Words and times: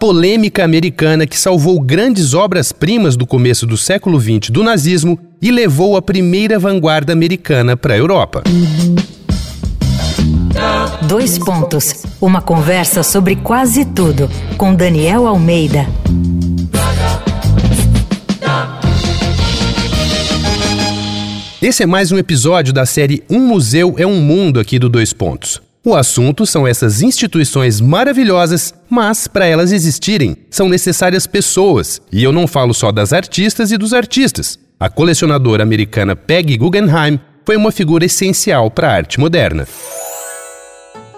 polêmica 0.00 0.64
americana 0.64 1.26
que 1.26 1.38
salvou 1.38 1.78
grandes 1.78 2.32
obras-primas 2.32 3.16
do 3.16 3.26
começo 3.26 3.66
do 3.66 3.76
século 3.76 4.18
XX 4.18 4.48
do 4.50 4.64
nazismo 4.64 5.18
e 5.42 5.50
levou 5.50 5.94
a 5.94 6.00
primeira 6.00 6.58
vanguarda 6.58 7.12
americana 7.12 7.76
para 7.76 7.92
a 7.92 7.98
Europa. 7.98 8.42
Dois 11.06 11.38
pontos. 11.38 12.02
Uma 12.18 12.40
conversa 12.40 13.02
sobre 13.02 13.36
quase 13.36 13.84
tudo 13.84 14.30
com 14.56 14.74
Daniel 14.74 15.26
Almeida. 15.26 15.86
Esse 21.60 21.82
é 21.82 21.86
mais 21.86 22.10
um 22.10 22.16
episódio 22.16 22.72
da 22.72 22.86
série 22.86 23.22
Um 23.28 23.40
Museu 23.40 23.96
é 23.98 24.06
um 24.06 24.18
Mundo 24.22 24.58
aqui 24.58 24.78
do 24.78 24.88
Dois 24.88 25.12
Pontos. 25.12 25.60
O 25.82 25.94
assunto 25.94 26.44
são 26.44 26.66
essas 26.66 27.00
instituições 27.00 27.80
maravilhosas, 27.80 28.74
mas 28.90 29.26
para 29.26 29.46
elas 29.46 29.72
existirem, 29.72 30.36
são 30.50 30.68
necessárias 30.68 31.26
pessoas. 31.26 32.02
E 32.12 32.22
eu 32.22 32.32
não 32.32 32.46
falo 32.46 32.74
só 32.74 32.92
das 32.92 33.14
artistas 33.14 33.72
e 33.72 33.78
dos 33.78 33.94
artistas. 33.94 34.58
A 34.78 34.90
colecionadora 34.90 35.62
americana 35.62 36.14
Peggy 36.14 36.58
Guggenheim 36.58 37.18
foi 37.46 37.56
uma 37.56 37.72
figura 37.72 38.04
essencial 38.04 38.70
para 38.70 38.90
a 38.90 38.94
arte 38.94 39.18
moderna. 39.18 39.66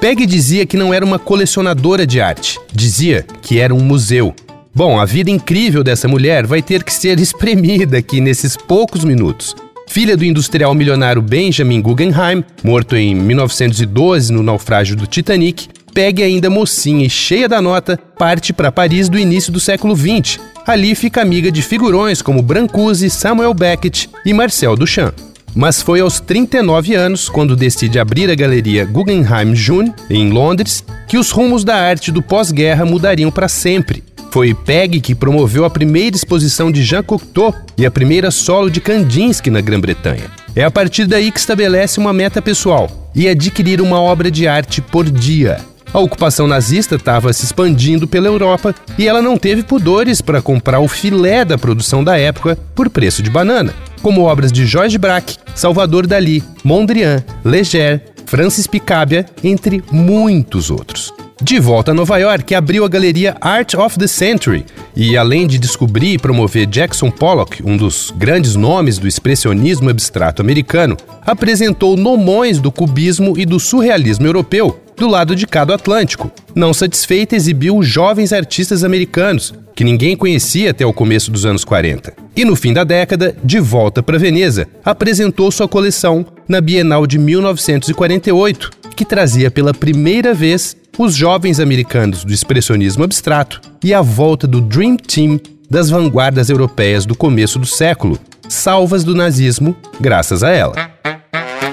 Peggy 0.00 0.24
dizia 0.24 0.64
que 0.64 0.76
não 0.76 0.94
era 0.94 1.04
uma 1.04 1.18
colecionadora 1.18 2.06
de 2.06 2.20
arte, 2.20 2.60
dizia 2.72 3.26
que 3.42 3.58
era 3.58 3.74
um 3.74 3.80
museu. 3.80 4.32
Bom, 4.72 5.00
a 5.00 5.04
vida 5.04 5.32
incrível 5.32 5.82
dessa 5.82 6.06
mulher 6.06 6.46
vai 6.46 6.62
ter 6.62 6.84
que 6.84 6.94
ser 6.94 7.18
espremida 7.20 7.98
aqui 7.98 8.20
nesses 8.20 8.56
poucos 8.56 9.02
minutos. 9.02 9.56
Filha 9.86 10.16
do 10.16 10.24
industrial 10.24 10.74
milionário 10.74 11.22
Benjamin 11.22 11.80
Guggenheim, 11.80 12.44
morto 12.62 12.96
em 12.96 13.14
1912 13.14 14.32
no 14.32 14.42
naufrágio 14.42 14.96
do 14.96 15.06
Titanic, 15.06 15.68
Peg 15.94 16.22
ainda 16.24 16.50
mocinha 16.50 17.06
e 17.06 17.10
cheia 17.10 17.48
da 17.48 17.62
nota, 17.62 17.96
parte 18.18 18.52
para 18.52 18.72
Paris 18.72 19.08
do 19.08 19.16
início 19.16 19.52
do 19.52 19.60
século 19.60 19.94
XX. 19.94 20.40
Ali 20.66 20.94
fica 20.96 21.22
amiga 21.22 21.52
de 21.52 21.62
figurões 21.62 22.20
como 22.20 22.42
Brancusi, 22.42 23.08
Samuel 23.08 23.54
Beckett 23.54 24.10
e 24.26 24.32
Marcel 24.32 24.76
Duchamp. 24.76 25.14
Mas 25.54 25.80
foi 25.80 26.00
aos 26.00 26.18
39 26.18 26.96
anos, 26.96 27.28
quando 27.28 27.54
decide 27.54 28.00
abrir 28.00 28.28
a 28.28 28.34
galeria 28.34 28.84
Guggenheim 28.84 29.54
June, 29.54 29.94
em 30.10 30.30
Londres, 30.30 30.84
que 31.06 31.16
os 31.16 31.30
rumos 31.30 31.62
da 31.62 31.76
arte 31.76 32.10
do 32.10 32.20
pós-guerra 32.20 32.84
mudariam 32.84 33.30
para 33.30 33.46
sempre. 33.46 34.02
Foi 34.34 34.52
Peg 34.52 35.00
que 35.00 35.14
promoveu 35.14 35.64
a 35.64 35.70
primeira 35.70 36.16
exposição 36.16 36.68
de 36.68 36.82
Jean 36.82 37.04
Cocteau 37.04 37.54
e 37.78 37.86
a 37.86 37.90
primeira 37.90 38.32
solo 38.32 38.68
de 38.68 38.80
Kandinsky 38.80 39.48
na 39.48 39.60
Grã-Bretanha. 39.60 40.24
É 40.56 40.64
a 40.64 40.70
partir 40.72 41.06
daí 41.06 41.30
que 41.30 41.38
estabelece 41.38 42.00
uma 42.00 42.12
meta 42.12 42.42
pessoal 42.42 42.90
e 43.14 43.28
adquirir 43.28 43.80
uma 43.80 44.00
obra 44.00 44.32
de 44.32 44.48
arte 44.48 44.82
por 44.82 45.08
dia. 45.08 45.60
A 45.92 46.00
ocupação 46.00 46.48
nazista 46.48 46.96
estava 46.96 47.32
se 47.32 47.44
expandindo 47.44 48.08
pela 48.08 48.26
Europa 48.26 48.74
e 48.98 49.06
ela 49.06 49.22
não 49.22 49.38
teve 49.38 49.62
pudores 49.62 50.20
para 50.20 50.42
comprar 50.42 50.80
o 50.80 50.88
filé 50.88 51.44
da 51.44 51.56
produção 51.56 52.02
da 52.02 52.18
época 52.18 52.58
por 52.74 52.90
preço 52.90 53.22
de 53.22 53.30
banana, 53.30 53.72
como 54.02 54.22
obras 54.22 54.50
de 54.50 54.66
Georges 54.66 54.96
Braque, 54.96 55.36
Salvador 55.54 56.08
Dali, 56.08 56.42
Mondrian, 56.64 57.22
Leger, 57.44 58.02
Francis 58.26 58.66
Picabia, 58.66 59.26
entre 59.44 59.80
muitos 59.92 60.72
outros. 60.72 61.13
De 61.44 61.60
volta 61.60 61.90
a 61.90 61.94
Nova 61.94 62.16
York, 62.16 62.54
abriu 62.54 62.86
a 62.86 62.88
galeria 62.88 63.36
Art 63.38 63.74
of 63.74 63.98
the 63.98 64.06
Century 64.06 64.64
e, 64.96 65.14
além 65.14 65.46
de 65.46 65.58
descobrir 65.58 66.14
e 66.14 66.18
promover 66.18 66.64
Jackson 66.64 67.10
Pollock, 67.10 67.62
um 67.62 67.76
dos 67.76 68.10
grandes 68.16 68.54
nomes 68.56 68.96
do 68.96 69.06
expressionismo 69.06 69.90
abstrato 69.90 70.40
americano, 70.40 70.96
apresentou 71.20 71.98
nomões 71.98 72.58
do 72.58 72.72
cubismo 72.72 73.38
e 73.38 73.44
do 73.44 73.60
surrealismo 73.60 74.26
europeu 74.26 74.80
do 74.96 75.06
lado 75.06 75.36
de 75.36 75.46
cada 75.46 75.74
Atlântico. 75.74 76.32
Não 76.54 76.72
satisfeita, 76.72 77.36
exibiu 77.36 77.82
jovens 77.82 78.32
artistas 78.32 78.82
americanos, 78.82 79.52
que 79.76 79.84
ninguém 79.84 80.16
conhecia 80.16 80.70
até 80.70 80.86
o 80.86 80.94
começo 80.94 81.30
dos 81.30 81.44
anos 81.44 81.62
40. 81.62 82.14
E 82.34 82.42
no 82.42 82.56
fim 82.56 82.72
da 82.72 82.84
década, 82.84 83.36
de 83.44 83.60
volta 83.60 84.02
para 84.02 84.18
Veneza, 84.18 84.66
apresentou 84.82 85.52
sua 85.52 85.68
coleção 85.68 86.24
na 86.48 86.62
Bienal 86.62 87.06
de 87.06 87.18
1948, 87.18 88.70
que 88.96 89.04
trazia 89.04 89.50
pela 89.50 89.74
primeira 89.74 90.32
vez 90.32 90.74
os 90.98 91.14
jovens 91.14 91.58
americanos 91.58 92.24
do 92.24 92.32
expressionismo 92.32 93.04
abstrato 93.04 93.60
e 93.82 93.92
a 93.92 94.00
volta 94.00 94.46
do 94.46 94.60
Dream 94.60 94.96
Team 94.96 95.40
das 95.68 95.90
vanguardas 95.90 96.50
europeias 96.50 97.04
do 97.04 97.16
começo 97.16 97.58
do 97.58 97.66
século, 97.66 98.18
salvas 98.48 99.02
do 99.02 99.14
nazismo 99.14 99.76
graças 100.00 100.44
a 100.44 100.50
ela. 100.50 100.74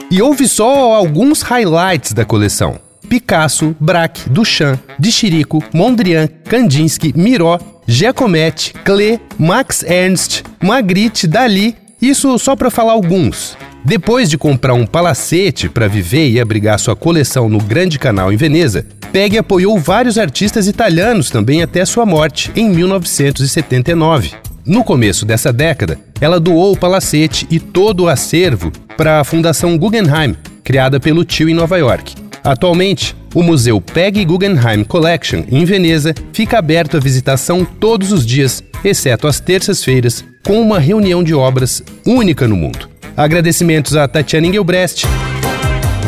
E 0.09 0.22
houve 0.22 0.48
só 0.48 0.94
alguns 0.94 1.42
highlights 1.42 2.14
da 2.14 2.26
coleção. 2.26 2.80
Picasso, 3.08 3.76
Braque, 3.80 4.30
Duchamp, 4.30 4.80
De 4.98 5.12
Chirico, 5.12 5.64
Mondrian, 5.74 6.28
Kandinsky, 6.46 7.14
Miró, 7.16 7.59
Giacometti, 7.86 8.74
Klee, 8.86 9.20
Max 9.38 9.84
Ernst, 9.84 10.44
Magritte, 10.62 11.28
Dali, 11.28 11.76
isso 12.02 12.38
só 12.40 12.56
para 12.56 12.72
falar 12.72 12.94
alguns. 12.94 13.58
Depois 13.84 14.30
de 14.30 14.38
comprar 14.38 14.75
um 14.75 14.86
palacete 14.86 15.68
para 15.68 15.88
viver 15.88 16.30
e 16.30 16.40
abrigar 16.40 16.78
sua 16.80 16.96
coleção 16.96 17.50
no 17.50 17.58
Grande 17.58 17.97
Canal 17.97 18.31
em 18.31 18.38
Veneza, 18.38 18.86
Peggy 19.12 19.40
apoiou 19.40 19.78
vários 19.80 20.19
artistas 20.19 20.68
italianos 20.68 21.31
também 21.31 21.64
até 21.64 21.84
sua 21.84 22.06
morte, 22.06 22.52
em 22.56 22.70
1979. 22.70 24.34
No 24.64 24.84
começo 24.84 25.25
dessa 25.25 25.52
década, 25.52 25.97
ela 26.22 26.40
doou 26.40 26.74
o 26.74 26.78
palacete 26.78 27.47
e 27.50 27.59
todo 27.59 28.03
o 28.03 28.08
acervo 28.08 28.72
para 28.96 29.20
a 29.20 29.24
Fundação 29.24 29.75
Guggenheim, 29.78 30.36
criada 30.64 31.00
pelo 31.00 31.25
tio 31.25 31.50
em 31.50 31.53
Nova 31.56 31.78
York. 31.78 32.14
Atualmente, 32.44 33.16
o 33.34 33.41
Museu 33.41 33.81
Peggy 33.81 34.24
Guggenheim 34.24 34.84
Collection, 34.84 35.44
em 35.52 35.66
Veneza, 35.66 36.14
fica 36.31 36.59
aberto 36.59 36.97
à 36.97 37.00
visitação 37.00 37.66
todos 37.66 38.12
os 38.12 38.25
dias, 38.25 38.64
exceto 38.86 39.28
às 39.28 39.40
terças-feiras, 39.40 40.24
com 40.46 40.62
uma 40.62 40.80
reunião 40.80 41.24
de 41.24 41.34
obras 41.34 41.84
única 42.06 42.47
no 42.47 42.56
mundo. 42.56 42.91
Agradecimentos 43.16 43.95
a 43.95 44.07
Tatiana 44.07 44.47
Engelbrecht, 44.47 45.07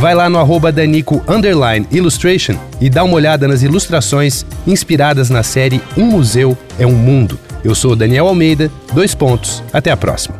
Vai 0.03 0.13
lá 0.13 0.29
no 0.29 0.37
arroba 0.37 0.69
Danico 0.69 1.23
Illustration 1.89 2.55
e 2.81 2.89
dá 2.89 3.05
uma 3.05 3.13
olhada 3.13 3.47
nas 3.47 3.63
ilustrações 3.63 4.45
inspiradas 4.67 5.29
na 5.29 5.43
série 5.43 5.81
Um 5.95 6.07
Museu 6.07 6.57
é 6.77 6.85
um 6.85 6.91
Mundo. 6.91 7.39
Eu 7.63 7.73
sou 7.73 7.95
Daniel 7.95 8.27
Almeida, 8.27 8.69
dois 8.93 9.15
pontos. 9.15 9.63
Até 9.71 9.91
a 9.91 9.95
próxima. 9.95 10.35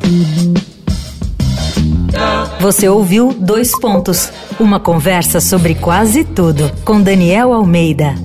Você 2.59 2.90
ouviu 2.90 3.34
Dois 3.40 3.72
Pontos 3.80 4.30
uma 4.59 4.81
conversa 4.81 5.40
sobre 5.40 5.75
quase 5.75 6.25
tudo 6.25 6.69
com 6.84 7.01
Daniel 7.01 7.53
Almeida. 7.53 8.16